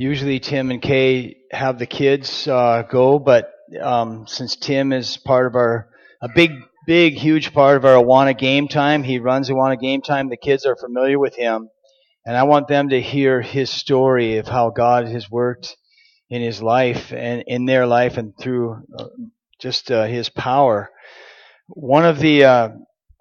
[0.00, 3.52] usually Tim and Kay have the kids uh, go, but
[3.82, 5.90] um, since Tim is part of our
[6.22, 6.52] a big,
[6.86, 10.30] big, huge part of our Awana game time, he runs Awana game time.
[10.30, 11.68] The kids are familiar with him,
[12.24, 15.76] and I want them to hear his story of how God has worked
[16.30, 19.04] in his life and in their life and through uh,
[19.60, 20.90] just uh, his power.
[21.68, 22.68] One of the uh,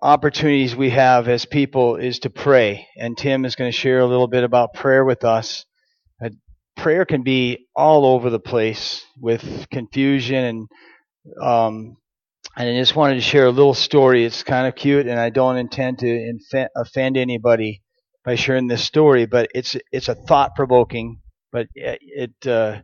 [0.01, 4.07] opportunities we have as people is to pray, and Tim is going to share a
[4.07, 5.65] little bit about prayer with us.
[6.79, 10.67] Prayer can be all over the place with confusion and
[11.41, 11.97] um,
[12.55, 14.25] and I just wanted to share a little story.
[14.25, 16.33] It's kind of cute, and I don't intend to
[16.75, 17.81] offend anybody
[18.23, 21.21] by sharing this story, but it's it's a thought provoking,
[21.51, 22.79] but it uh,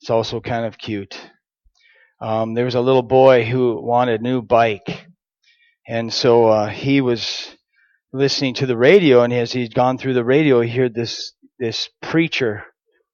[0.00, 1.18] it's also kind of cute.
[2.20, 5.06] Um, there was a little boy who wanted a new bike,
[5.88, 7.48] and so uh, he was
[8.12, 11.88] listening to the radio, and as he'd gone through the radio, he heard this this
[12.02, 12.64] preacher,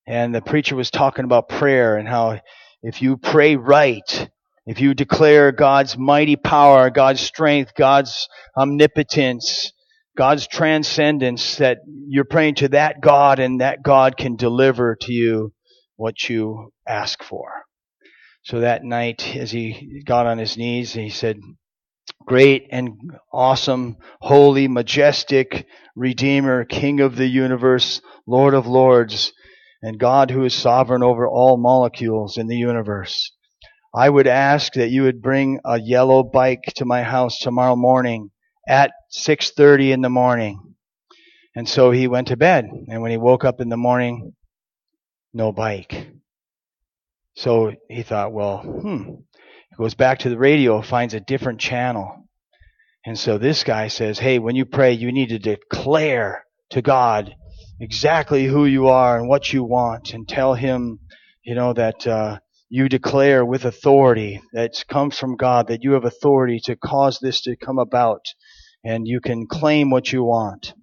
[0.06, 2.40] and the preacher was talking about prayer and how
[2.82, 4.30] if you pray right,
[4.66, 9.72] if you declare God's mighty power, God's strength, God's omnipotence,
[10.16, 15.52] God's transcendence, that you're praying to that God and that God can deliver to you
[15.96, 17.50] what you ask for.
[18.44, 21.40] So that night, as he got on his knees, he said,
[22.24, 22.92] Great and
[23.32, 29.32] awesome, holy, majestic Redeemer, King of the universe, Lord of lords,
[29.82, 33.32] and God who is sovereign over all molecules in the universe.
[33.94, 38.30] I would ask that you would bring a yellow bike to my house tomorrow morning
[38.68, 40.74] at 6:30 in the morning.
[41.54, 44.34] And so he went to bed, and when he woke up in the morning,
[45.32, 46.08] no bike.
[47.36, 49.02] So he thought, well, hmm.
[49.70, 52.28] He goes back to the radio, finds a different channel.
[53.04, 57.34] And so this guy says, hey, when you pray, you need to declare to God
[57.80, 60.98] exactly who you are and what you want and tell him,
[61.42, 66.04] you know, that, uh, you declare with authority that comes from God that you have
[66.04, 68.26] authority to cause this to come about
[68.84, 70.74] and you can claim what you want.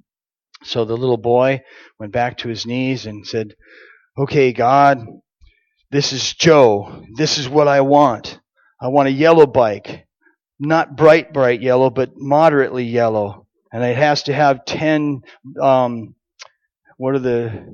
[0.63, 1.61] So the little boy
[1.99, 3.55] went back to his knees and said,
[4.17, 5.05] okay, God,
[5.91, 7.03] this is Joe.
[7.17, 8.39] This is what I want.
[8.81, 10.05] I want a yellow bike.
[10.59, 13.47] Not bright, bright yellow, but moderately yellow.
[13.71, 15.21] And it has to have 10,
[15.61, 16.15] um,
[16.97, 17.65] what are the,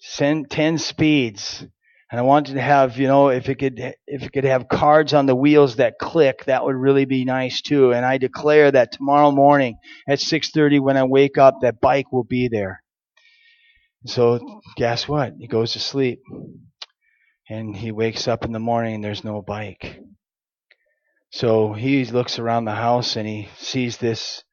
[0.00, 1.64] 10 speeds.
[2.10, 5.12] And I wanted to have, you know, if it could, if it could have cards
[5.12, 7.92] on the wheels that click, that would really be nice too.
[7.92, 9.76] And I declare that tomorrow morning
[10.08, 12.82] at 6:30 when I wake up, that bike will be there.
[14.06, 15.34] So guess what?
[15.38, 16.20] He goes to sleep.
[17.50, 20.00] And he wakes up in the morning and there's no bike.
[21.30, 24.44] So he looks around the house and he sees this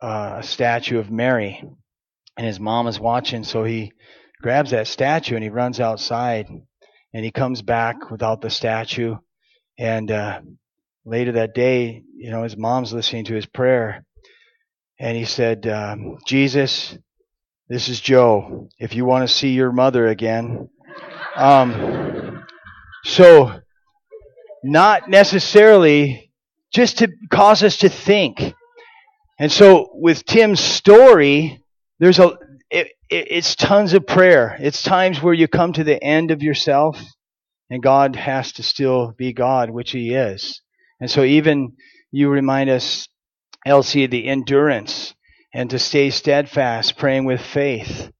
[0.00, 1.62] uh, statue of Mary.
[2.36, 3.92] And his mom is watching, so he
[4.42, 6.48] grabs that statue and he runs outside
[7.14, 9.16] and he comes back without the statue.
[9.78, 10.40] And uh,
[11.04, 14.04] later that day, you know, his mom's listening to his prayer.
[14.98, 16.96] And he said, um, Jesus,
[17.68, 18.68] this is Joe.
[18.78, 20.68] If you want to see your mother again.
[21.36, 22.44] Um,
[23.04, 23.60] so,
[24.62, 26.30] not necessarily
[26.72, 28.54] just to cause us to think.
[29.38, 31.63] And so, with Tim's story,
[31.98, 32.36] there's a,
[32.70, 34.56] it, it, it's tons of prayer.
[34.60, 37.00] It's times where you come to the end of yourself
[37.70, 40.60] and God has to still be God, which He is.
[41.00, 41.76] And so even
[42.10, 43.08] you remind us,
[43.66, 45.14] Elsie, the endurance
[45.54, 48.10] and to stay steadfast, praying with faith.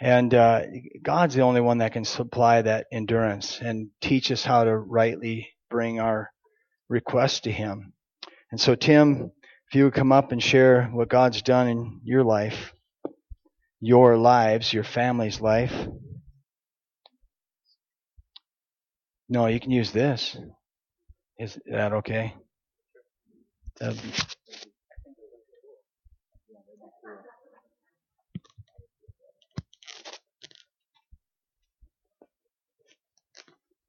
[0.00, 0.62] And uh,
[1.02, 5.50] God's the only one that can supply that endurance and teach us how to rightly
[5.70, 6.30] bring our
[6.88, 7.92] requests to Him.
[8.50, 9.32] And so, Tim,
[9.68, 12.72] if you would come up and share what God's done in your life
[13.84, 15.74] your lives, your family's life.
[19.28, 20.36] No, you can use this.
[21.36, 22.32] Is that okay?
[23.80, 24.08] That'd be...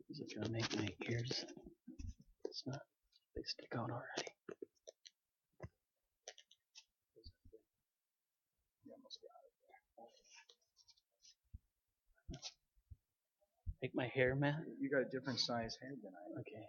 [0.10, 1.46] Is it gonna make my ears?
[2.46, 2.80] It's not.
[3.36, 4.32] They stick out already.
[13.83, 14.63] Make my hair, Matt?
[14.80, 16.24] You got a different size head than I.
[16.31, 16.39] Do.
[16.39, 16.63] Okay.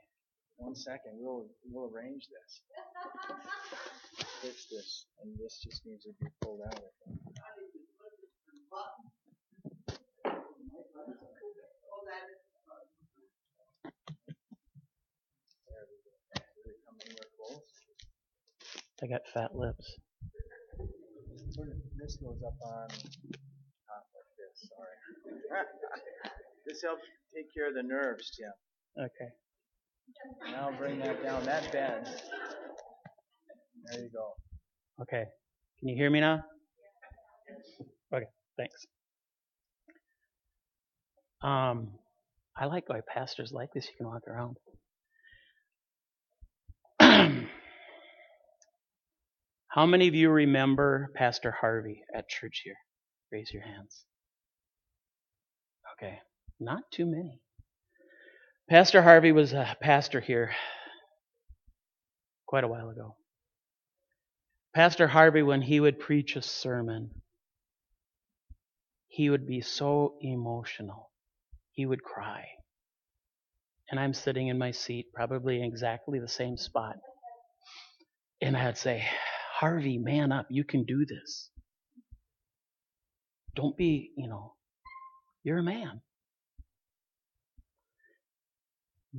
[0.57, 2.61] One second, we'll we'll arrange this.
[4.43, 6.83] Fix this, and this just needs to be pulled out.
[19.01, 19.99] I got fat lips.
[21.97, 24.67] This goes up on top like this.
[24.67, 24.99] Sorry.
[26.75, 27.03] This helps
[27.35, 28.51] take care of the nerves, Tim.
[29.05, 29.31] Okay.
[30.51, 31.45] Now bring that down.
[31.45, 32.11] That bends.
[33.87, 34.33] There you go.
[35.03, 35.25] Okay.
[35.79, 36.43] Can you hear me now?
[38.13, 38.27] Okay,
[38.57, 38.87] thanks.
[41.43, 41.93] Um,
[42.57, 43.87] I like why pastors like this.
[43.87, 44.57] You can walk around.
[49.69, 52.77] How many of you remember Pastor Harvey at church here?
[53.31, 54.05] Raise your hands.
[55.99, 56.19] Okay,
[56.61, 57.41] not too many.
[58.69, 60.53] Pastor Harvey was a pastor here
[62.47, 63.17] quite a while ago.
[64.75, 67.11] Pastor Harvey, when he would preach a sermon,
[69.07, 71.11] he would be so emotional.
[71.73, 72.47] He would cry.
[73.91, 76.97] And I'm sitting in my seat, probably in exactly the same spot.
[78.41, 79.05] And I'd say,
[79.59, 80.47] Harvey, man up.
[80.51, 81.51] You can do this.
[83.55, 84.55] Don't be, you know,
[85.45, 86.01] you're a man.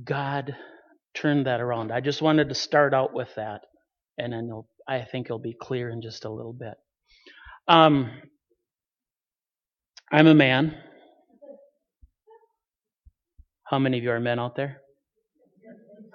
[0.04, 0.54] God
[1.14, 1.92] turned that around.
[1.92, 3.62] I just wanted to start out with that,
[4.18, 4.50] and then
[4.86, 6.74] I think it'll be clear in just a little bit.
[7.68, 8.10] Um,
[10.12, 10.76] I'm a man.
[13.64, 14.80] How many of you are men out there?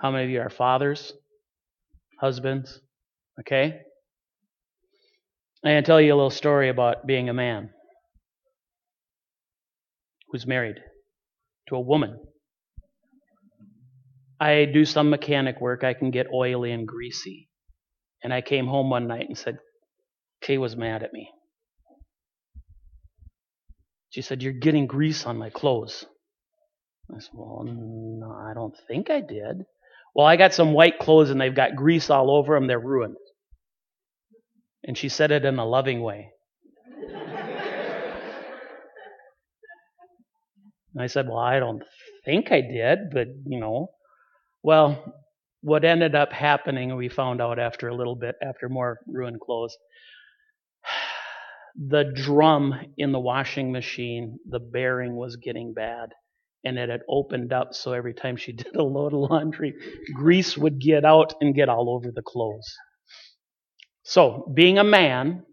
[0.02, 1.14] How many of you are fathers,
[2.20, 2.80] husbands?
[3.40, 3.82] Okay?
[5.64, 7.70] I'm going to tell you a little story about being a man
[10.30, 10.78] who's married
[11.68, 12.18] to a woman.
[14.42, 15.84] I do some mechanic work.
[15.84, 17.48] I can get oily and greasy.
[18.24, 19.60] And I came home one night and said,
[20.42, 21.30] Kay was mad at me.
[24.10, 26.06] She said, You're getting grease on my clothes.
[27.16, 29.64] I said, Well, no, I don't think I did.
[30.16, 32.66] Well, I got some white clothes and they've got grease all over them.
[32.66, 33.18] They're ruined.
[34.84, 36.32] And she said it in a loving way.
[40.96, 41.84] And I said, Well, I don't
[42.26, 43.92] think I did, but you know.
[44.64, 45.16] Well,
[45.62, 49.78] what ended up happening, we found out after a little bit, after more ruined clothes,
[51.76, 56.10] the drum in the washing machine, the bearing was getting bad.
[56.64, 59.74] And it had opened up, so every time she did a load of laundry,
[60.16, 62.76] grease would get out and get all over the clothes.
[64.04, 65.46] So, being a man,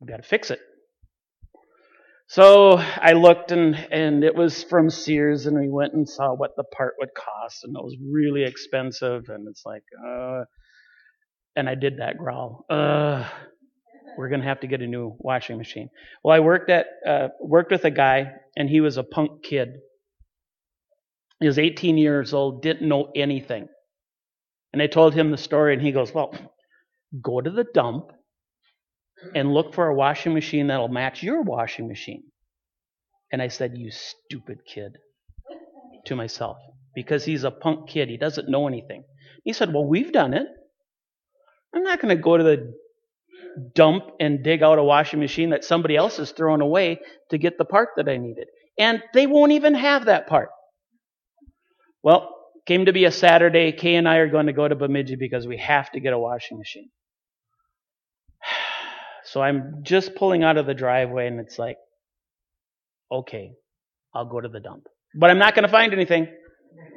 [0.00, 0.60] I've got to fix it.
[2.32, 6.56] So I looked and, and it was from Sears and we went and saw what
[6.56, 10.44] the part would cost and it was really expensive and it's like, uh,
[11.56, 13.28] and I did that growl, uh,
[14.16, 15.90] we're going to have to get a new washing machine.
[16.24, 19.74] Well, I worked at, uh, worked with a guy and he was a punk kid.
[21.38, 23.68] He was 18 years old, didn't know anything.
[24.72, 26.34] And I told him the story and he goes, well,
[27.22, 28.10] go to the dump
[29.34, 32.24] and look for a washing machine that'll match your washing machine.
[33.30, 34.98] And I said, You stupid kid,
[36.06, 36.58] to myself,
[36.94, 38.08] because he's a punk kid.
[38.08, 39.04] He doesn't know anything.
[39.44, 40.46] He said, Well, we've done it.
[41.74, 42.74] I'm not going to go to the
[43.74, 47.58] dump and dig out a washing machine that somebody else has thrown away to get
[47.58, 48.48] the part that I needed.
[48.78, 50.50] And they won't even have that part.
[52.02, 52.34] Well,
[52.66, 53.72] came to be a Saturday.
[53.72, 56.18] Kay and I are going to go to Bemidji because we have to get a
[56.18, 56.90] washing machine.
[59.32, 61.78] So I'm just pulling out of the driveway and it's like,
[63.10, 63.52] okay,
[64.14, 64.88] I'll go to the dump.
[65.14, 66.28] But I'm not going to find anything.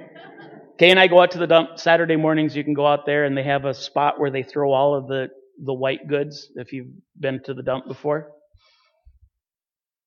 [0.78, 2.54] Kay and I go out to the dump Saturday mornings.
[2.54, 5.08] You can go out there and they have a spot where they throw all of
[5.08, 5.30] the,
[5.64, 8.34] the white goods if you've been to the dump before.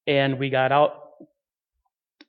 [0.06, 1.00] And we got out.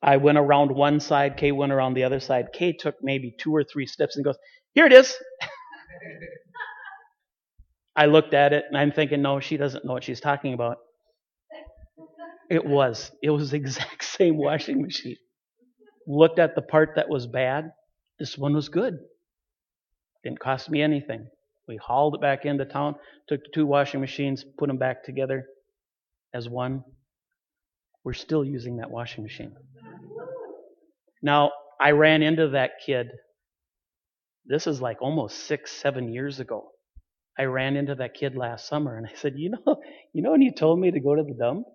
[0.02, 1.36] I went around one side.
[1.36, 2.54] Kay went around the other side.
[2.54, 4.38] Kay took maybe two or three steps and goes,
[4.74, 5.14] here it is.
[8.00, 10.78] I looked at it and I'm thinking, no, she doesn't know what she's talking about.
[12.50, 13.12] It was.
[13.22, 15.18] It was the exact same washing machine.
[16.08, 17.72] Looked at the part that was bad.
[18.18, 19.00] This one was good.
[20.24, 21.28] Didn't cost me anything.
[21.68, 22.96] We hauled it back into town,
[23.28, 25.46] took the two washing machines, put them back together
[26.34, 26.86] as one.
[28.06, 29.54] We're still using that washing machine.
[31.22, 31.52] Now,
[31.82, 33.10] I ran into that kid.
[34.46, 36.70] This is like almost six, seven years ago.
[37.40, 39.82] I ran into that kid last summer and I said, you know,
[40.14, 41.66] you know when you told me to go to the dump?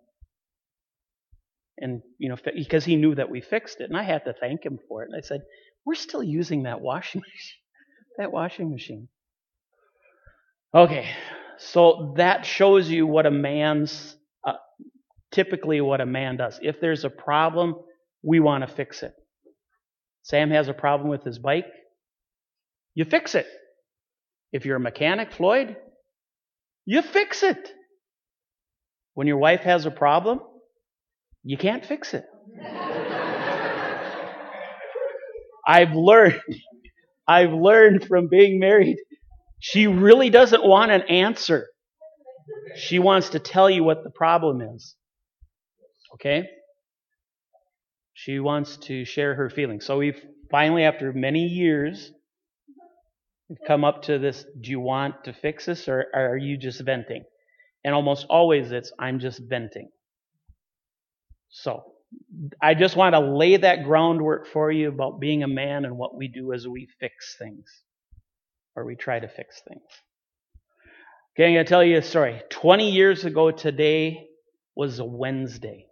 [1.78, 4.64] And, you know, because he knew that we fixed it and I had to thank
[4.64, 5.08] him for it.
[5.10, 5.40] And I said,
[5.84, 7.60] we're still using that washing machine,
[8.18, 9.08] that washing machine.
[10.74, 11.08] Okay.
[11.58, 14.54] So that shows you what a man's, uh,
[15.32, 16.60] typically what a man does.
[16.62, 17.76] If there's a problem,
[18.22, 19.14] we want to fix it.
[20.22, 21.66] Sam has a problem with his bike.
[22.94, 23.46] You fix it.
[24.54, 25.76] If you're a mechanic, Floyd,
[26.86, 27.72] you fix it.
[29.14, 30.40] When your wife has a problem,
[31.44, 32.24] You can't fix it.
[35.66, 36.40] I've learned,
[37.28, 38.96] I've learned from being married,
[39.60, 41.68] she really doesn't want an answer.
[42.76, 44.94] She wants to tell you what the problem is.
[46.14, 46.44] Okay?
[48.14, 49.84] She wants to share her feelings.
[49.84, 52.10] So we've finally, after many years,
[53.66, 57.24] come up to this do you want to fix this or are you just venting?
[57.84, 59.90] And almost always it's I'm just venting.
[61.50, 61.84] So
[62.60, 66.16] I just want to lay that groundwork for you about being a man and what
[66.16, 67.64] we do as we fix things
[68.76, 69.82] or we try to fix things.
[71.36, 72.42] Okay, I'm going to tell you a story.
[72.50, 74.28] 20 years ago today
[74.76, 75.86] was a Wednesday.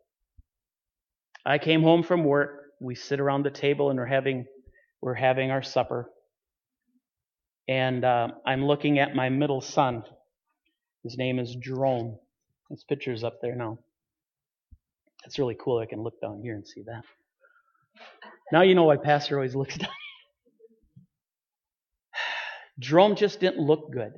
[1.44, 2.60] I came home from work.
[2.80, 4.46] We sit around the table and we're having
[5.00, 6.08] we're having our supper.
[7.68, 10.04] And uh, I'm looking at my middle son.
[11.04, 12.18] His name is Jerome.
[12.70, 13.78] His picture's up there now.
[15.24, 15.78] It's really cool.
[15.78, 17.02] I can look down here and see that.
[18.50, 19.88] Now you know why Pastor always looks down.
[22.78, 24.12] Jerome just didn't look good.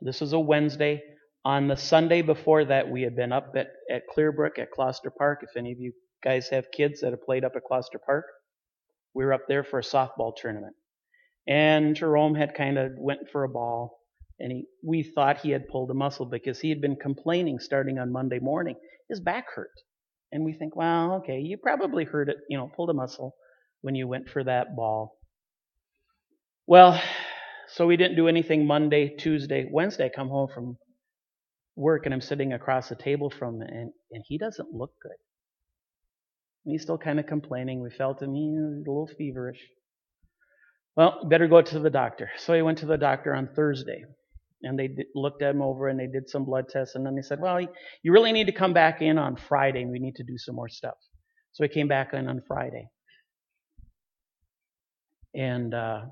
[0.00, 1.02] This was a Wednesday.
[1.44, 5.40] On the Sunday before that, we had been up at, at Clearbrook at Closter Park.
[5.42, 5.92] If any of you
[6.22, 8.26] guys have kids that have played up at Closter Park,
[9.14, 10.74] we were up there for a softball tournament.
[11.46, 13.98] And Jerome had kind of went for a ball,
[14.38, 17.98] and he, we thought he had pulled a muscle because he had been complaining starting
[17.98, 18.76] on Monday morning.
[19.08, 19.70] His back hurt.
[20.32, 23.34] And we think, well, okay, you probably hurt it, you know, pulled a muscle
[23.80, 25.18] when you went for that ball.
[26.66, 27.00] Well,
[27.68, 30.06] so we didn't do anything Monday, Tuesday, Wednesday.
[30.06, 30.76] I come home from
[31.76, 35.16] work and I'm sitting across the table from him and, and he doesn't look good.
[36.64, 37.80] And he's still kind of complaining.
[37.80, 39.60] We felt him, he's a little feverish.
[41.00, 42.30] Well, better go to the doctor.
[42.36, 44.04] So he went to the doctor on Thursday
[44.62, 47.22] and they looked at him over and they did some blood tests and then they
[47.22, 47.58] said, well,
[48.02, 50.54] you really need to come back in on Friday and we need to do some
[50.54, 50.98] more stuff.
[51.52, 52.90] So he came back in on Friday.
[55.34, 56.02] And uh,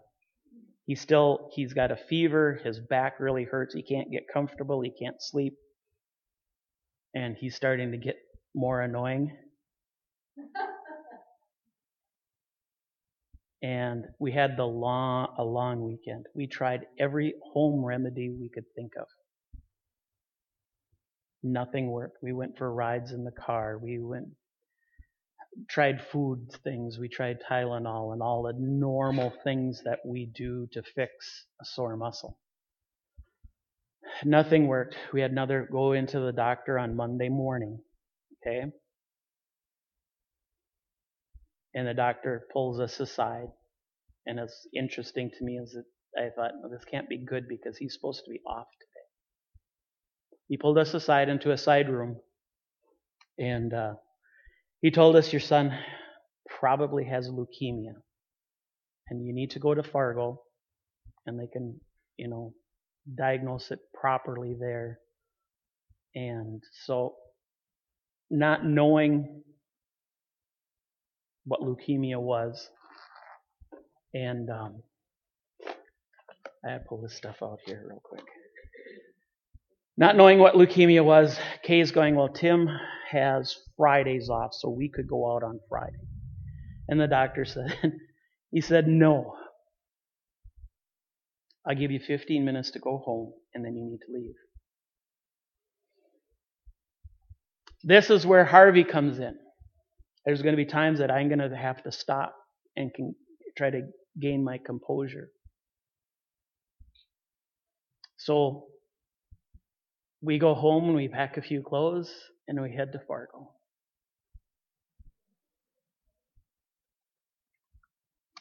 [0.86, 2.58] He's still, he's got a fever.
[2.64, 3.74] His back really hurts.
[3.74, 4.80] He can't get comfortable.
[4.80, 5.52] He can't sleep.
[7.14, 8.16] And he's starting to get
[8.54, 9.36] more annoying.
[13.62, 16.26] and we had the long, a long weekend.
[16.34, 19.06] We tried every home remedy we could think of.
[21.42, 22.18] Nothing worked.
[22.22, 23.78] We went for rides in the car.
[23.78, 24.28] We went
[25.68, 26.98] tried food things.
[26.98, 31.96] We tried Tylenol and all the normal things that we do to fix a sore
[31.96, 32.38] muscle.
[34.24, 34.96] Nothing worked.
[35.12, 37.80] We had another go into the doctor on Monday morning.
[38.46, 38.66] Okay?
[41.78, 43.46] And the doctor pulls us aside.
[44.26, 45.84] And it's interesting to me is that
[46.20, 49.06] I thought, this can't be good because he's supposed to be off today.
[50.48, 52.16] He pulled us aside into a side room.
[53.38, 53.92] And uh,
[54.82, 55.72] he told us your son
[56.58, 57.94] probably has leukemia.
[59.08, 60.42] And you need to go to Fargo
[61.26, 61.78] and they can,
[62.16, 62.54] you know,
[63.16, 64.98] diagnose it properly there.
[66.16, 67.14] And so,
[68.32, 69.44] not knowing
[71.48, 72.68] what leukemia was,
[74.14, 74.82] and um,
[76.64, 78.24] I pull this stuff out here real quick.
[79.96, 82.68] Not knowing what leukemia was, Kay is going, Well, Tim
[83.10, 85.96] has Fridays off, so we could go out on Friday.
[86.88, 87.74] And the doctor said,
[88.52, 89.34] He said, No.
[91.66, 94.34] I'll give you 15 minutes to go home, and then you need to leave.
[97.82, 99.36] This is where Harvey comes in.
[100.24, 102.34] There's going to be times that I'm going to have to stop
[102.76, 103.14] and can
[103.56, 103.82] try to
[104.20, 105.30] gain my composure.
[108.18, 108.66] So
[110.20, 112.12] we go home and we pack a few clothes
[112.48, 113.52] and we head to Fargo.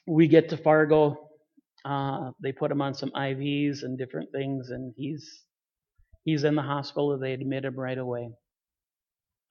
[0.08, 1.30] We get to Fargo.
[1.86, 5.44] Uh, they put him on some IVs and different things, and he's
[6.24, 7.18] he's in the hospital.
[7.18, 8.30] They admit him right away.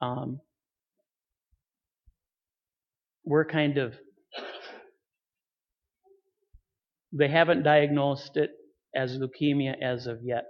[0.01, 0.39] Um,
[3.27, 3.93] we're kind of
[7.11, 8.51] they haven't diagnosed it
[8.95, 10.45] as leukemia as of yet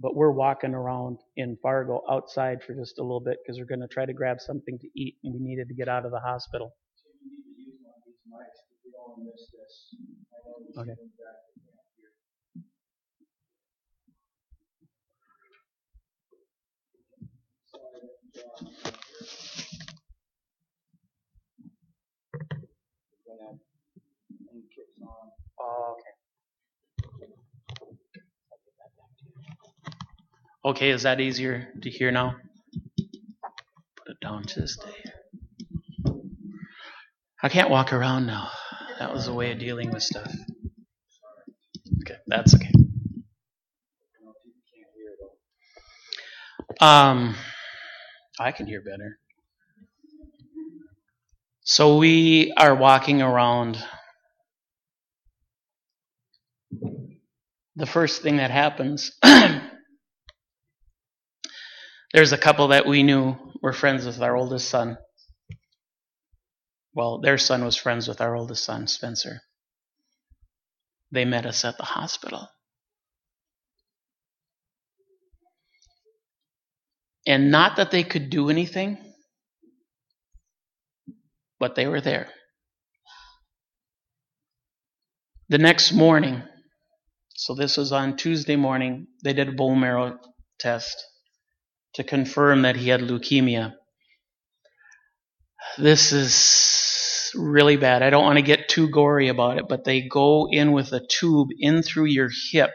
[0.00, 3.80] but we're walking around in Fargo outside for just a little bit because we're going
[3.80, 6.20] to try to grab something to eat and we needed to get out of the
[6.20, 6.74] hospital.
[10.78, 10.92] Okay.
[18.60, 19.07] Oh,
[25.60, 26.12] okay.
[30.64, 32.36] Okay, is that easier to hear now?
[34.38, 35.10] around to this day.
[37.42, 38.50] I can't walk around now.
[38.98, 40.32] That was a way of dealing with stuff.
[42.02, 42.72] Okay, that's okay.
[46.80, 47.34] Um,
[48.38, 49.18] I can hear better.
[51.62, 53.82] So we are walking around.
[57.78, 59.12] The first thing that happens,
[62.12, 64.98] there's a couple that we knew were friends with our oldest son.
[66.92, 69.42] Well, their son was friends with our oldest son, Spencer.
[71.12, 72.48] They met us at the hospital.
[77.28, 78.98] And not that they could do anything,
[81.60, 82.26] but they were there.
[85.48, 86.42] The next morning,
[87.38, 90.18] so this was on Tuesday morning, they did a bone marrow
[90.58, 91.04] test
[91.94, 93.74] to confirm that he had leukemia.
[95.78, 98.02] This is really bad.
[98.02, 101.06] I don't want to get too gory about it, but they go in with a
[101.06, 102.72] tube in through your hip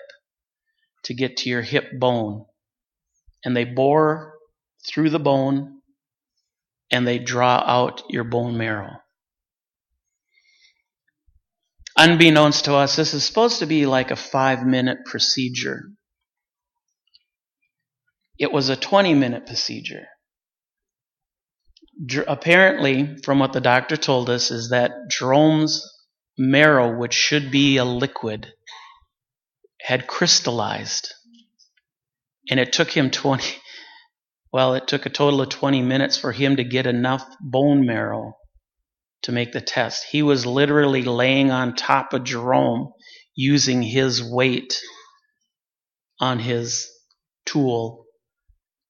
[1.03, 2.46] to get to your hip bone.
[3.43, 4.34] And they bore
[4.88, 5.82] through the bone
[6.89, 9.02] and they draw out your bone marrow.
[11.95, 15.91] Unbeknownst to us, this is supposed to be like a five minute procedure.
[18.39, 20.07] It was a 20 minute procedure.
[22.27, 25.88] Apparently, from what the doctor told us, is that Jerome's
[26.38, 28.51] marrow, which should be a liquid,
[29.81, 31.13] had crystallized.
[32.50, 33.55] And it took him 20,
[34.51, 38.33] well, it took a total of 20 minutes for him to get enough bone marrow
[39.24, 40.06] to make the test.
[40.10, 42.94] He was literally laying on top of Jerome
[43.36, 44.80] using his weight
[46.20, 46.89] on his
[47.46, 48.06] tool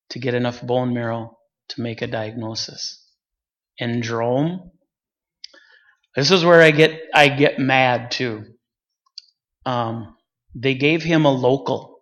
[0.09, 1.37] to get enough bone marrow
[1.69, 3.03] to make a diagnosis.
[3.79, 4.71] And Jerome,
[6.15, 8.45] this is where I get I get mad too.
[9.65, 10.15] Um,
[10.53, 11.93] they gave him a local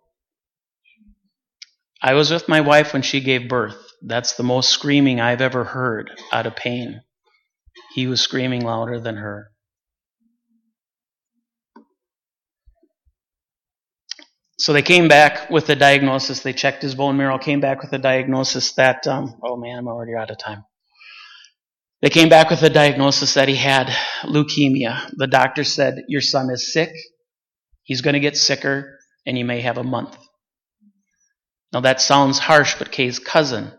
[2.04, 3.78] I was with my wife when she gave birth.
[4.02, 7.02] That's the most screaming I've ever heard out of pain.
[7.93, 9.51] He was screaming louder than her.
[14.57, 16.41] So they came back with the diagnosis.
[16.41, 19.88] They checked his bone marrow, came back with a diagnosis that, um, oh man, I'm
[19.88, 20.63] already out of time.
[22.01, 23.88] They came back with a diagnosis that he had
[24.23, 25.10] leukemia.
[25.15, 26.91] The doctor said, Your son is sick.
[27.84, 30.15] He's going to get sicker, and you may have a month.
[31.73, 33.71] Now that sounds harsh, but Kay's cousin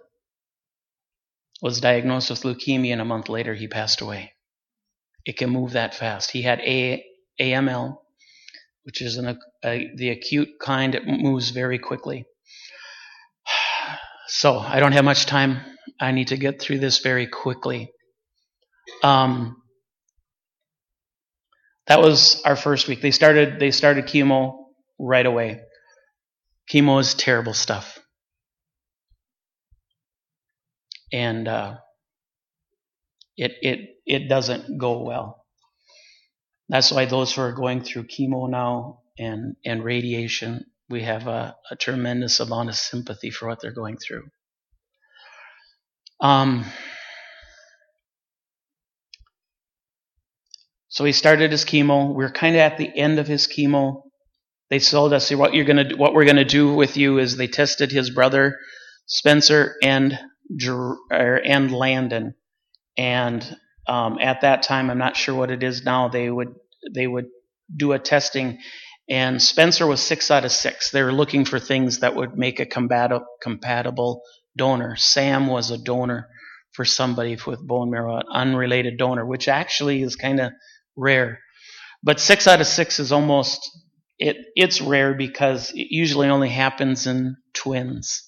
[1.62, 4.32] was diagnosed with leukemia and a month later he passed away.
[5.24, 6.32] It can move that fast.
[6.32, 7.04] He had a-
[7.40, 7.98] AML,
[8.82, 10.94] which is an, a, the acute kind.
[10.94, 12.26] It moves very quickly.
[14.28, 15.60] So I don't have much time.
[16.00, 17.92] I need to get through this very quickly.
[19.02, 19.60] Um,
[21.86, 23.02] that was our first week.
[23.02, 24.54] They started they started chemo
[24.98, 25.60] right away.
[26.72, 27.98] Chemo is terrible stuff.
[31.12, 31.76] And uh,
[33.36, 35.44] it, it, it doesn't go well.
[36.68, 41.56] That's why those who are going through chemo now and, and radiation, we have a,
[41.70, 44.24] a tremendous amount of sympathy for what they're going through.
[46.20, 46.64] Um,
[50.88, 52.14] so he started his chemo.
[52.14, 54.02] We're kind of at the end of his chemo.
[54.70, 57.92] They told us what you're gonna what we're gonna do with you is they tested
[57.92, 58.58] his brother
[59.06, 60.18] Spencer and
[60.60, 62.34] and Landon,
[62.96, 66.08] and um, at that time I'm not sure what it is now.
[66.08, 66.54] They would
[66.94, 67.26] they would
[67.74, 68.58] do a testing,
[69.08, 70.90] and Spencer was six out of six.
[70.90, 74.22] They were looking for things that would make a compatible compatible
[74.56, 74.96] donor.
[74.96, 76.28] Sam was a donor
[76.72, 80.52] for somebody with bone marrow, an unrelated donor, which actually is kind of
[80.96, 81.40] rare.
[82.02, 83.70] But six out of six is almost
[84.18, 88.22] it, it's rare because it usually only happens in twins.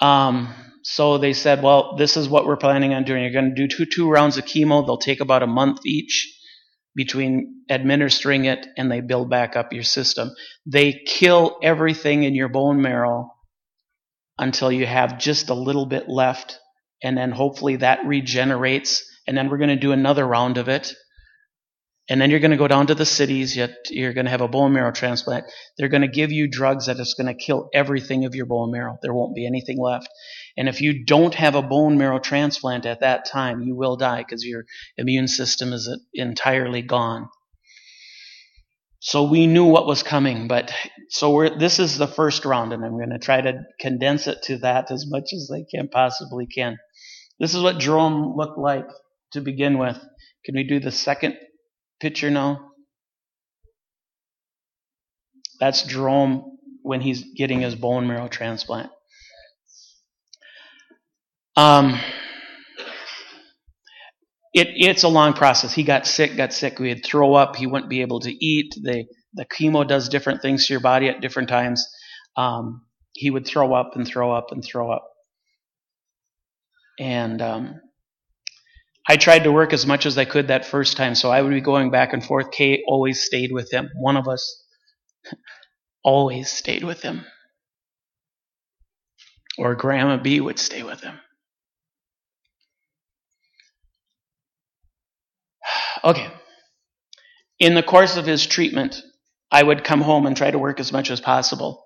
[0.00, 3.22] Um, so they said, well, this is what we're planning on doing.
[3.22, 4.84] You're going to do two, two rounds of chemo.
[4.84, 6.30] They'll take about a month each
[6.94, 10.30] between administering it and they build back up your system.
[10.66, 13.32] They kill everything in your bone marrow
[14.38, 16.58] until you have just a little bit left.
[17.02, 19.04] And then hopefully that regenerates.
[19.26, 20.92] And then we're going to do another round of it.
[22.08, 24.42] And then you're going to go down to the cities, yet you're going to have
[24.42, 25.46] a bone marrow transplant.
[25.78, 28.70] They're going to give you drugs that is going to kill everything of your bone
[28.70, 28.98] marrow.
[29.00, 30.08] There won't be anything left.
[30.56, 34.18] And if you don't have a bone marrow transplant at that time, you will die
[34.18, 34.66] because your
[34.98, 37.28] immune system is entirely gone.
[39.00, 40.72] So we knew what was coming, but
[41.10, 44.58] so this is the first round, and I'm going to try to condense it to
[44.58, 46.78] that as much as I can possibly can.
[47.38, 48.86] This is what Jerome looked like
[49.32, 49.98] to begin with.
[50.44, 51.36] Can we do the second
[52.00, 52.70] picture now?
[55.60, 58.90] That's Jerome when he's getting his bone marrow transplant.
[61.56, 61.98] Um,
[64.52, 65.72] it, it's a long process.
[65.72, 66.78] He got sick, got sick.
[66.78, 67.56] We had throw up.
[67.56, 68.74] He wouldn't be able to eat.
[68.80, 71.86] The, the chemo does different things to your body at different times.
[72.36, 75.08] Um, he would throw up and throw up and throw up.
[76.98, 77.80] And um,
[79.06, 81.50] I tried to work as much as I could that first time, so I would
[81.50, 82.50] be going back and forth.
[82.50, 83.90] Kay always stayed with him.
[83.96, 84.64] One of us
[86.04, 87.24] always stayed with him.
[89.58, 91.18] Or Grandma B would stay with him.
[96.04, 96.28] Okay.
[97.58, 99.00] In the course of his treatment,
[99.50, 101.84] I would come home and try to work as much as possible.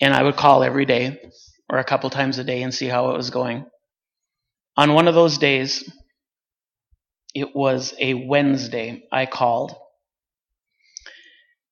[0.00, 1.20] And I would call every day
[1.70, 3.66] or a couple times a day and see how it was going.
[4.76, 5.88] On one of those days,
[7.34, 9.74] it was a Wednesday, I called.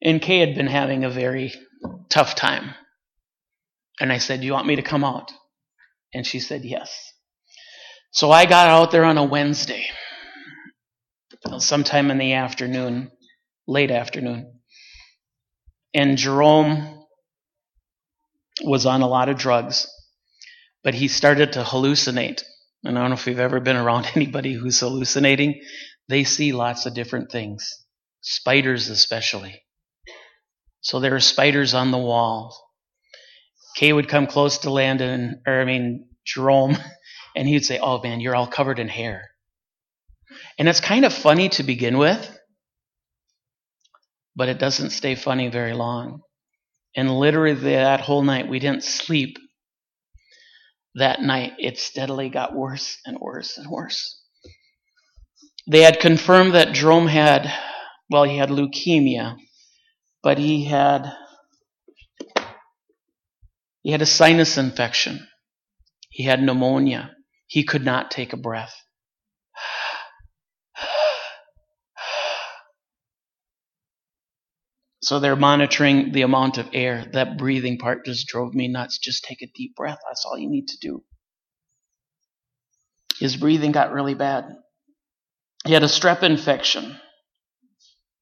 [0.02, 1.54] And Kay had been having a very
[2.08, 2.74] tough time.
[4.00, 5.32] And I said, Do you want me to come out?
[6.12, 7.12] And she said, Yes.
[8.10, 9.86] So I got out there on a Wednesday,
[11.58, 13.10] sometime in the afternoon,
[13.66, 14.58] late afternoon.
[15.94, 17.06] And Jerome
[18.62, 19.86] was on a lot of drugs,
[20.82, 22.42] but he started to hallucinate.
[22.84, 25.60] And I don't know if you've ever been around anybody who's hallucinating.
[26.08, 27.84] They see lots of different things,
[28.20, 29.62] spiders especially.
[30.80, 32.56] So there are spiders on the wall.
[33.76, 36.76] Kay would come close to Landon, or I mean Jerome,
[37.36, 39.30] and he'd say, "Oh man, you're all covered in hair."
[40.58, 42.38] And it's kind of funny to begin with,
[44.34, 46.22] but it doesn't stay funny very long.
[46.94, 49.38] And literally that whole night, we didn't sleep
[50.94, 54.20] that night, it steadily got worse and worse and worse.
[55.66, 57.52] They had confirmed that Jerome had,
[58.10, 59.36] well, he had leukemia,
[60.22, 61.12] but he had
[63.82, 65.26] he had a sinus infection.
[66.08, 67.16] He had pneumonia.
[67.46, 68.74] He could not take a breath.
[75.02, 77.04] So they're monitoring the amount of air.
[77.12, 78.98] That breathing part just drove me nuts.
[78.98, 79.98] Just take a deep breath.
[80.08, 81.02] That's all you need to do.
[83.18, 84.44] His breathing got really bad.
[85.66, 86.96] He had a strep infection.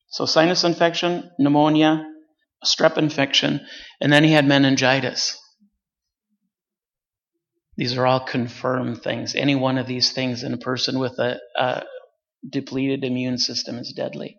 [0.08, 2.04] So sinus infection, pneumonia,
[2.64, 3.66] strep infection,
[4.00, 5.38] and then he had meningitis.
[7.76, 9.34] These are all confirmed things.
[9.34, 11.84] Any one of these things in a person with a, a
[12.48, 14.36] depleted immune system is deadly.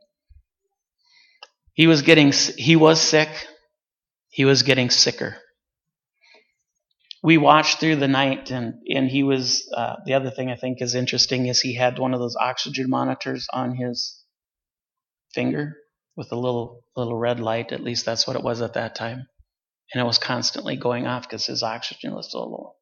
[1.73, 3.29] He was getting, he was sick.
[4.29, 5.38] He was getting sicker.
[7.23, 9.69] We watched through the night, and and he was.
[9.75, 12.89] Uh, the other thing I think is interesting is he had one of those oxygen
[12.89, 14.23] monitors on his
[15.34, 15.75] finger
[16.15, 17.71] with a little little red light.
[17.71, 19.27] At least that's what it was at that time,
[19.93, 22.75] and it was constantly going off because his oxygen was so low.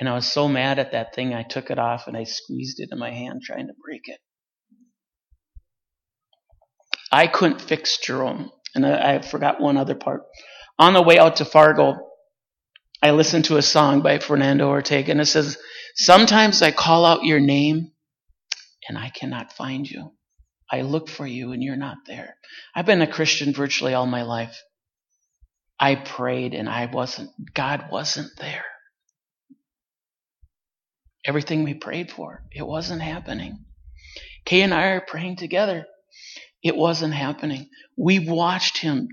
[0.00, 2.80] And I was so mad at that thing, I took it off and I squeezed
[2.80, 4.18] it in my hand, trying to break it.
[7.14, 8.50] I couldn't fix Jerome.
[8.74, 10.22] And I, I forgot one other part.
[10.78, 11.94] On the way out to Fargo,
[13.00, 15.56] I listened to a song by Fernando Ortega, and it says,
[15.94, 17.92] Sometimes I call out your name
[18.88, 20.12] and I cannot find you.
[20.70, 22.36] I look for you and you're not there.
[22.74, 24.60] I've been a Christian virtually all my life.
[25.78, 28.64] I prayed and I wasn't, God wasn't there.
[31.24, 33.64] Everything we prayed for, it wasn't happening.
[34.44, 35.86] Kay and I are praying together.
[36.64, 37.68] It wasn't happening.
[37.94, 39.08] We watched him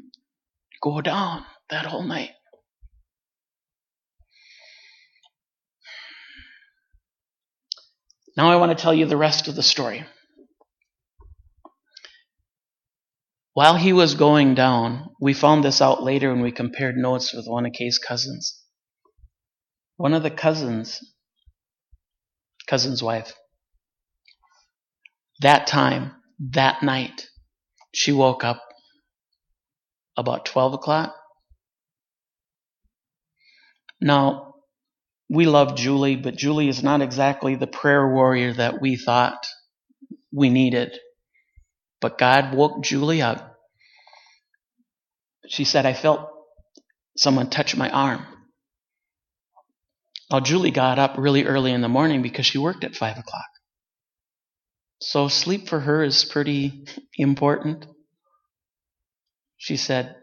[0.81, 2.31] go down that whole night.
[8.37, 10.05] Now I want to tell you the rest of the story.
[13.53, 17.47] While he was going down, we found this out later when we compared notes with
[17.47, 18.63] one of Kay's cousins.
[19.97, 21.01] One of the cousins,
[22.65, 23.33] cousin's wife,
[25.41, 27.27] that time, that night,
[27.93, 28.61] she woke up
[30.17, 31.15] about 12 o'clock.
[33.99, 34.55] Now,
[35.29, 39.47] we love Julie, but Julie is not exactly the prayer warrior that we thought
[40.31, 40.97] we needed.
[42.01, 43.55] But God woke Julie up.
[45.47, 46.29] She said, I felt
[47.17, 48.25] someone touch my arm.
[50.31, 53.45] Now, Julie got up really early in the morning because she worked at 5 o'clock.
[55.01, 56.85] So sleep for her is pretty
[57.17, 57.85] important.
[59.57, 60.15] she said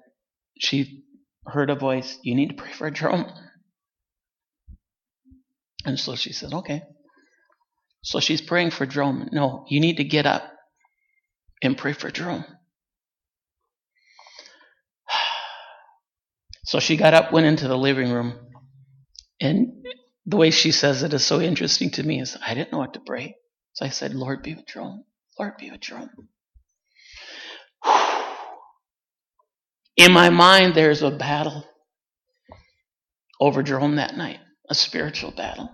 [0.59, 1.05] she
[1.45, 3.27] heard a voice, You need to pray for Jerome.
[5.85, 6.83] And so she said, Okay.
[8.03, 9.29] So she's praying for Jerome.
[9.33, 10.45] No, you need to get up
[11.62, 12.45] and pray for Jerome.
[16.64, 18.38] So she got up, went into the living room,
[19.41, 19.87] and
[20.27, 22.93] the way she says it is so interesting to me is I didn't know what
[22.93, 23.37] to pray.
[23.79, 25.05] So I said, Lord be with Jerome.
[25.38, 26.11] Lord be with Jerome.
[29.97, 31.64] In my mind, there's a battle
[33.41, 35.71] over Jerome that night, a spiritual battle.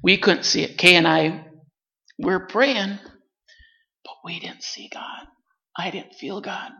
[0.00, 0.78] We couldn't see it.
[0.78, 1.46] Kay and I
[2.20, 3.00] were praying,
[4.04, 5.26] but we didn't see God.
[5.76, 6.70] I didn't feel God.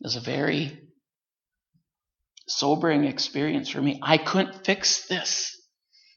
[0.00, 0.83] It was a very
[2.48, 4.00] sobering experience for me.
[4.02, 5.60] I couldn't fix this.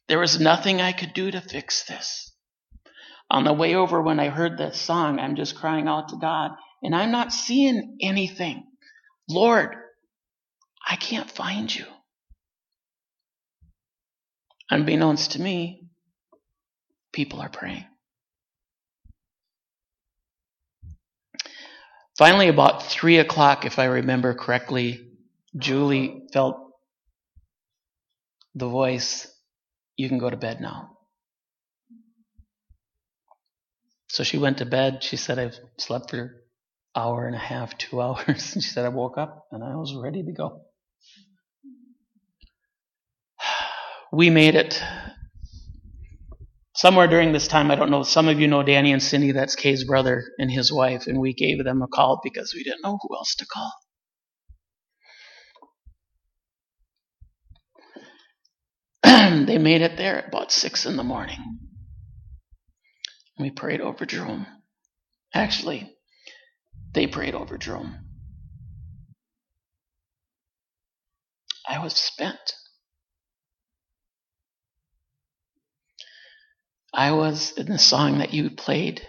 [0.08, 2.32] There was nothing I could do to fix this.
[3.30, 6.52] On the way over, when I heard that song, I'm just crying out to God,
[6.82, 8.66] and I'm not seeing anything.
[9.30, 9.76] Lord,
[10.86, 11.86] I can't find you.
[14.70, 15.84] Unbeknownst to me,
[17.12, 17.86] people are praying.
[22.18, 25.07] Finally, about three o'clock, if I remember correctly,
[25.58, 26.58] Julie felt
[28.56, 29.28] the voice,
[29.98, 30.92] You can go to bed now.
[34.10, 35.04] So she went to bed.
[35.04, 36.32] She said, I've slept for an
[36.96, 38.54] hour and a half, two hours.
[38.56, 40.62] And she said, I woke up and I was ready to go.
[44.12, 44.82] We made it.
[46.76, 49.56] Somewhere during this time, I don't know, some of you know Danny and Cindy, that's
[49.56, 53.00] Kay's brother and his wife, and we gave them a call because we didn't know
[53.02, 53.72] who else to call.
[59.46, 61.60] they made it there at about six in the morning.
[63.40, 64.46] We prayed over Jerome.
[65.34, 65.90] Actually,
[66.94, 67.96] they prayed over Jerome.
[71.70, 72.54] I was spent.
[76.94, 79.08] I was in the song that you played.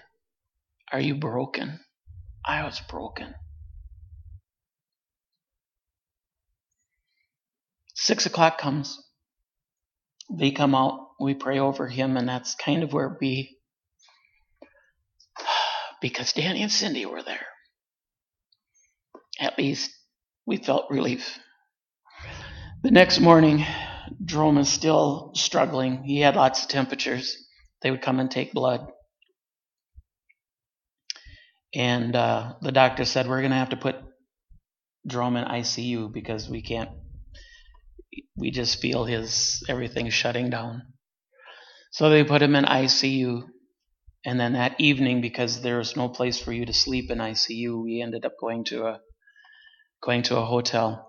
[0.92, 1.80] Are you broken?
[2.44, 3.34] I was broken.
[7.94, 9.02] Six o'clock comes.
[10.30, 11.08] They come out.
[11.20, 13.58] We pray over him, and that's kind of where we
[16.00, 17.46] because Danny and Cindy were there.
[19.40, 19.90] At least
[20.46, 21.38] we felt relief.
[22.82, 23.64] The next morning,
[24.24, 26.04] Jerome is still struggling.
[26.04, 27.36] He had lots of temperatures.
[27.82, 28.86] They would come and take blood.
[31.74, 33.96] And uh, the doctor said, We're going to have to put
[35.06, 36.90] Jerome in ICU because we can't,
[38.36, 40.82] we just feel his everything shutting down.
[41.92, 43.44] So they put him in ICU.
[44.24, 47.82] And then that evening, because there was no place for you to sleep in ICU,
[47.82, 49.00] we ended up going to a
[50.02, 51.08] going to a hotel.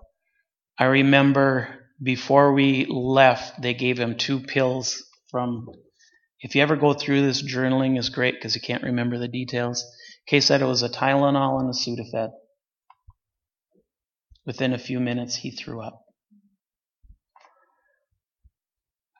[0.78, 5.66] I remember before we left, they gave him two pills from.
[6.40, 9.84] If you ever go through this, journaling is great because you can't remember the details.
[10.26, 12.30] Kay said it was a Tylenol and a Sudafed.
[14.46, 16.00] Within a few minutes, he threw up.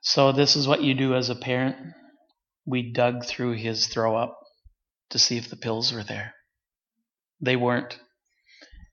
[0.00, 1.76] So this is what you do as a parent
[2.66, 4.38] we dug through his throw up
[5.10, 6.34] to see if the pills were there.
[7.40, 7.98] They weren't.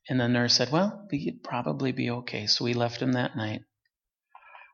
[0.09, 2.47] And the nurse said, Well, he'd probably be okay.
[2.47, 3.61] So we left him that night,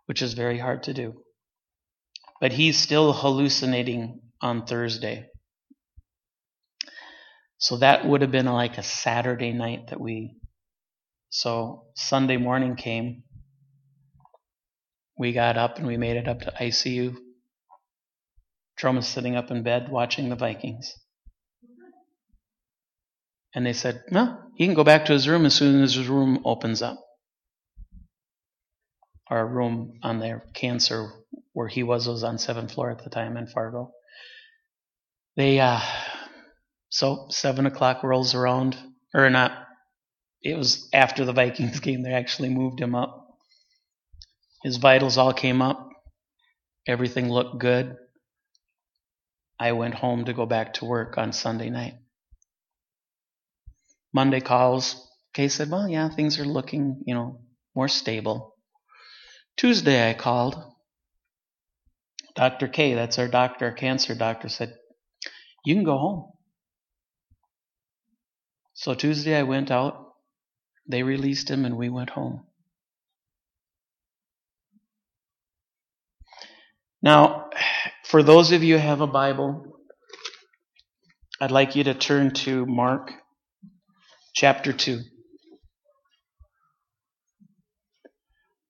[0.05, 1.23] which is very hard to do.
[2.39, 5.27] But he's still hallucinating on Thursday.
[7.57, 10.35] So that would have been like a Saturday night that we.
[11.29, 13.23] So Sunday morning came.
[15.17, 17.15] We got up and we made it up to ICU.
[18.77, 20.93] Jerome is sitting up in bed watching the Vikings.
[23.55, 26.07] And they said, well, he can go back to his room as soon as his
[26.07, 26.99] room opens up.
[29.29, 31.11] Our room on their cancer,
[31.53, 33.91] where he was, was on seventh floor at the time in Fargo.
[35.35, 35.81] They, uh,
[36.89, 38.77] so seven o'clock rolls around,
[39.13, 39.51] or not,
[40.41, 43.22] it was after the Vikings game, they actually moved him up.
[44.63, 45.89] His vitals all came up.
[46.87, 47.97] Everything looked good.
[49.59, 51.95] I went home to go back to work on Sunday night.
[54.13, 55.07] Monday calls.
[55.33, 57.41] Kay said, Well, yeah, things are looking, you know,
[57.75, 58.55] more stable.
[59.57, 60.55] Tuesday I called.
[62.35, 62.67] Dr.
[62.67, 64.75] K, that's our doctor, our cancer doctor, said,
[65.65, 66.31] You can go home.
[68.73, 70.13] So Tuesday I went out.
[70.87, 72.45] They released him and we went home.
[77.03, 77.49] Now,
[78.05, 79.77] for those of you who have a Bible,
[81.41, 83.11] I'd like you to turn to Mark
[84.33, 85.01] chapter 2.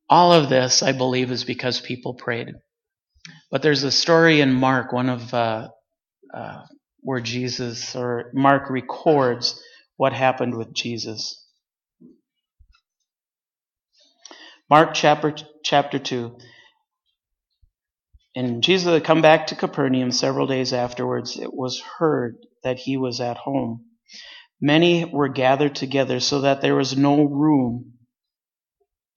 [0.09, 2.49] All of this, I believe, is because people prayed.
[3.51, 5.69] But there's a story in Mark, one of uh,
[6.33, 6.61] uh,
[7.01, 9.61] where Jesus or Mark records
[9.97, 11.45] what happened with Jesus.
[14.69, 16.37] Mark chapter chapter two.
[18.35, 21.37] And Jesus had come back to Capernaum several days afterwards.
[21.37, 23.85] It was heard that he was at home.
[24.61, 27.93] Many were gathered together so that there was no room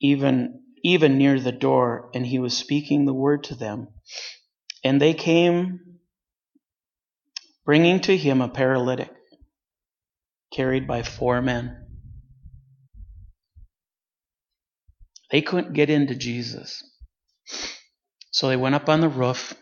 [0.01, 3.89] even even near the door, and he was speaking the word to them.
[4.85, 5.81] And they came
[7.65, 9.11] bringing to him a paralytic
[10.53, 11.87] carried by four men.
[15.33, 16.85] They couldn't get into Jesus.
[18.37, 19.55] So they went up on the roof,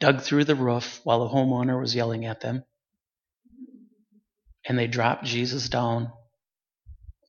[0.00, 2.64] dug through the roof while the homeowner was yelling at them,
[4.66, 6.10] and they dropped Jesus down.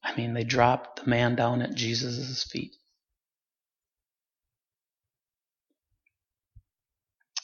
[0.02, 2.78] I mean, they dropped the man down at Jesus' feet.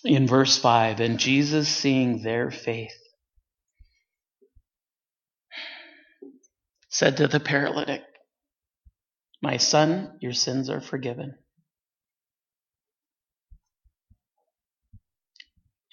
[0.05, 2.97] In verse 5, and Jesus, seeing their faith,
[6.87, 8.03] said to the paralytic,
[9.41, 11.35] My son, your sins are forgiven.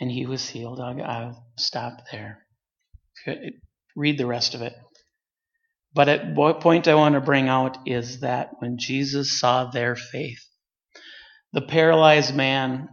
[0.01, 0.81] And he was healed.
[0.81, 2.47] I'll, I'll stop there.
[3.97, 4.75] Read the rest of it.
[5.95, 9.97] But at what point I want to bring out is that when Jesus saw their
[9.97, 10.45] faith,
[11.53, 12.89] the paralyzed man,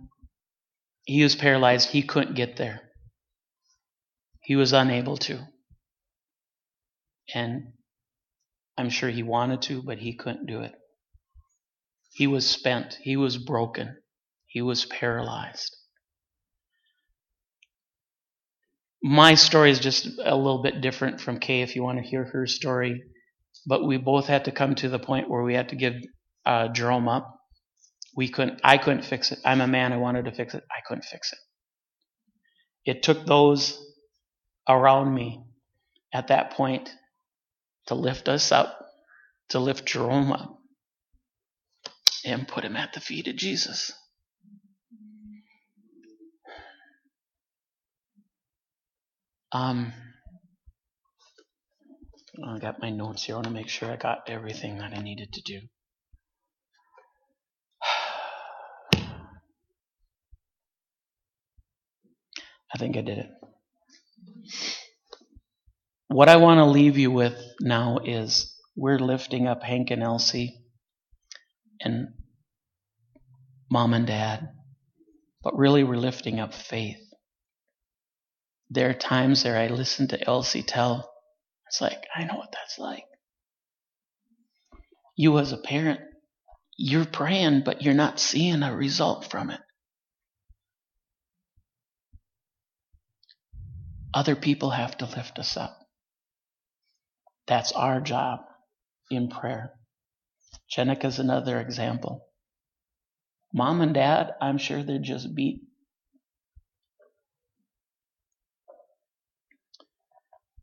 [1.04, 2.82] he was paralyzed, he couldn't get there.
[4.42, 5.40] He was unable to.
[7.34, 7.74] And
[8.78, 10.74] I'm sure he wanted to, but he couldn't do it.
[12.14, 12.98] He was spent.
[13.02, 13.98] He was broken.
[14.46, 15.75] He was paralyzed.
[19.06, 22.24] My story is just a little bit different from Kay if you want to hear
[22.24, 23.04] her story.
[23.68, 25.94] But we both had to come to the point where we had to give
[26.44, 27.40] uh, Jerome up.
[28.18, 28.62] We couldn't.
[28.64, 29.38] I couldn't fix it.
[29.46, 29.94] I'm a man.
[29.94, 30.64] I wanted to fix it.
[30.72, 31.40] I couldn't fix it.
[32.84, 33.80] It took those
[34.68, 35.44] around me
[36.12, 36.90] at that point
[37.86, 38.76] to lift us up,
[39.50, 40.58] to lift Jerome up,
[42.26, 43.94] and put him at the feet of Jesus.
[49.56, 49.94] Um,
[52.46, 53.36] I got my notes here.
[53.36, 55.62] I want to make sure I got everything that I needed to do.
[62.74, 63.30] I think I did it.
[66.10, 70.66] What I want to leave you with now is we're lifting up Hank and Elsie
[71.80, 72.10] and
[73.72, 74.50] mom and dad,
[75.42, 77.05] but really we're lifting up faith
[78.76, 81.12] there are times there I listen to Elsie tell.
[81.68, 83.06] It's like, I know what that's like.
[85.16, 86.02] You as a parent,
[86.78, 89.62] you're praying, but you're not seeing a result from it.
[94.14, 95.80] Other people have to lift us up.
[97.48, 98.42] That's our job
[99.10, 99.72] in prayer.
[100.70, 102.26] Jenica's another example.
[103.54, 105.62] Mom and dad, I'm sure they're just beat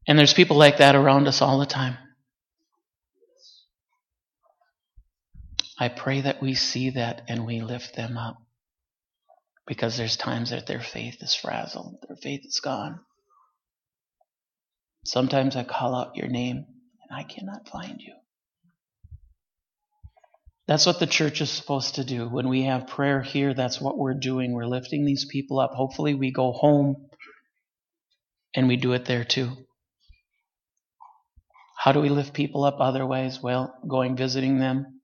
[0.07, 1.97] And there's people like that around us all the time.
[5.79, 8.37] I pray that we see that and we lift them up.
[9.67, 13.01] Because there's times that their faith is frazzled, their faith is gone.
[15.05, 18.13] Sometimes I call out your name and I cannot find you.
[20.67, 22.29] That's what the church is supposed to do.
[22.29, 24.53] When we have prayer here, that's what we're doing.
[24.53, 25.73] We're lifting these people up.
[25.73, 27.09] Hopefully, we go home
[28.55, 29.57] and we do it there too.
[31.83, 33.43] How do we lift people up other ways?
[33.43, 35.01] Well, going visiting them.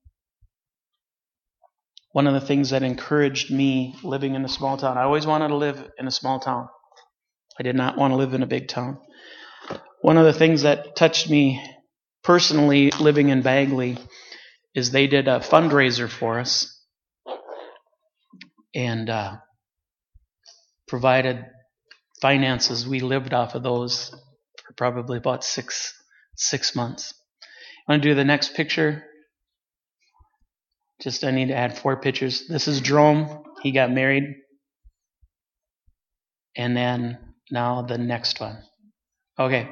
[2.13, 5.49] One of the things that encouraged me living in a small town, I always wanted
[5.49, 6.69] to live in a small town.
[7.59, 9.01] I did not want to live in a big town.
[10.03, 11.61] One of the things that touched me
[12.23, 13.99] personally living in Bagley
[14.73, 16.81] is they did a fundraiser for us
[18.73, 19.39] and uh,
[20.87, 21.45] provided
[22.23, 22.87] finances.
[22.87, 24.11] We lived off of those
[24.65, 25.98] for probably about six
[26.39, 27.13] six months.
[27.87, 29.05] I want to do the next picture.
[31.03, 32.47] Just I need to add four pictures.
[32.49, 33.43] This is Jerome.
[33.63, 34.25] He got married.
[36.57, 37.19] And then
[37.51, 38.59] now the next one.
[39.39, 39.69] Okay.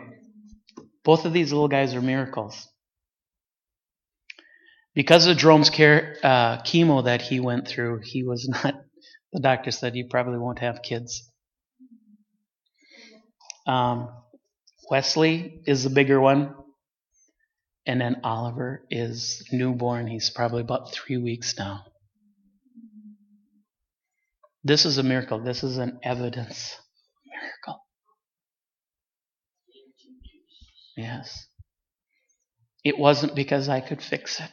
[1.05, 2.69] Both of these little guys are miracles.
[4.95, 8.75] Because of Jerome's care, uh, chemo that he went through, he was not,
[9.33, 11.31] the doctor said he probably won't have kids.
[13.67, 14.09] Um,
[14.91, 16.55] Wesley is the bigger one.
[17.87, 20.09] And then Oliver is newborn.
[20.09, 21.85] He's probably about three weeks now.
[24.65, 25.39] This is a miracle.
[25.39, 26.77] This is an evidence
[27.25, 27.81] miracle.
[30.97, 31.47] Yes.
[32.85, 34.51] It wasn't because I could fix it.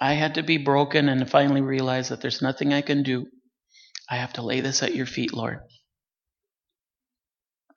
[0.00, 3.26] I had to be broken and finally realize that there's nothing I can do.
[4.08, 5.60] I have to lay this at your feet, Lord.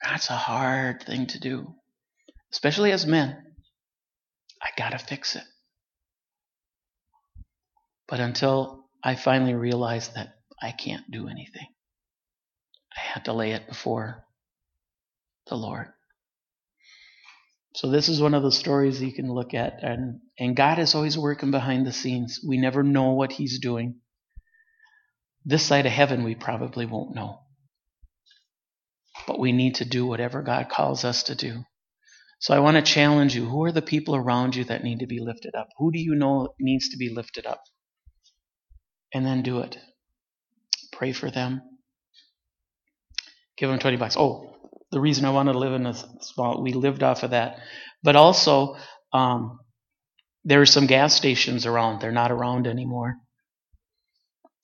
[0.06, 1.74] That's a hard thing to do,
[2.54, 3.44] especially as men.
[4.62, 5.44] I got to fix it.
[8.08, 11.68] But until I finally realized that I can't do anything,
[12.96, 14.24] I had to lay it before
[15.48, 15.88] the Lord.
[17.74, 20.96] So this is one of the stories you can look at and and God is
[20.96, 22.40] always working behind the scenes.
[22.48, 24.02] We never know what he's doing.
[25.44, 27.45] This side of heaven we probably won't know.
[29.28, 31.64] But we need to do whatever God calls us to do.
[32.40, 33.46] So I want to challenge you.
[33.46, 35.70] Who are the people around you that need to be lifted up?
[35.78, 37.62] Who do you know needs to be lifted up?
[39.14, 39.78] And then do it.
[40.92, 41.62] Pray for them.
[43.58, 44.18] Give them 20 bucks.
[44.18, 44.56] Oh,
[44.92, 47.60] the reason I wanted to live in a small, we lived off of that.
[48.04, 48.76] But also,
[49.14, 49.60] um,
[50.44, 52.02] there are some gas stations around.
[52.02, 53.16] They're not around anymore.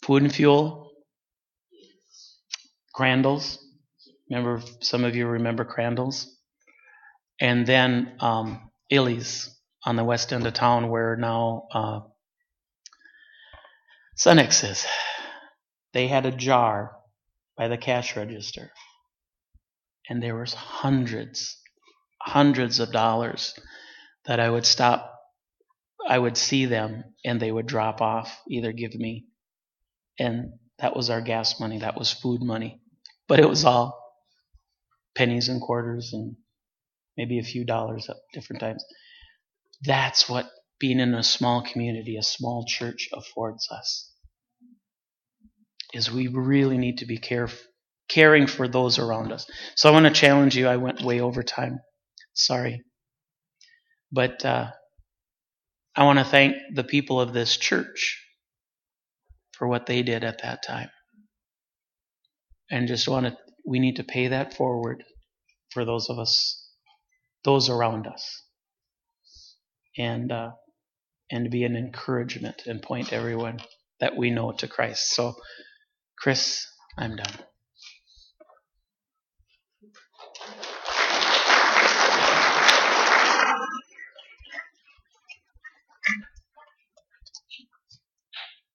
[0.03, 0.91] Food and fuel,
[2.93, 3.60] Crandall's.
[4.31, 6.35] Remember, some of you remember Crandall's.
[7.39, 9.49] And then um, Illy's
[9.85, 11.99] on the west end of town, where now uh,
[14.17, 14.87] Cenex is.
[15.93, 16.95] They had a jar
[17.57, 18.71] by the cash register
[20.11, 21.57] and there was hundreds,
[22.21, 23.53] hundreds of dollars
[24.25, 25.09] that I would stop.
[26.05, 29.25] I would see them and they would drop off, either give me,
[30.19, 32.81] and that was our gas money, that was food money.
[33.29, 34.00] But it was all
[35.15, 36.35] pennies and quarters and
[37.17, 38.83] maybe a few dollars at different times.
[39.83, 40.49] That's what
[40.79, 44.11] being in a small community, a small church affords us.
[45.93, 47.59] Is we really need to be careful
[48.11, 49.49] caring for those around us.
[49.75, 50.67] So I want to challenge you.
[50.67, 51.79] I went way over time.
[52.33, 52.83] Sorry.
[54.11, 54.71] But uh,
[55.95, 58.21] I want to thank the people of this church
[59.53, 60.89] for what they did at that time.
[62.69, 65.03] And just want to, we need to pay that forward
[65.71, 66.69] for those of us,
[67.43, 68.43] those around us.
[69.97, 70.51] And, uh,
[71.31, 73.59] and be an encouragement and point everyone
[73.99, 75.15] that we know to Christ.
[75.15, 75.35] So,
[76.17, 76.65] Chris,
[76.97, 77.39] I'm done.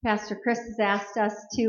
[0.04, 1.62] Pastor Chris has asked us to